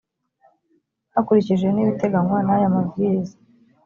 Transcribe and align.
hakurikijwe 1.13 1.79
ibiteganywa 1.83 2.39
n’aya 2.45 2.73
mabwiriza 2.75 3.35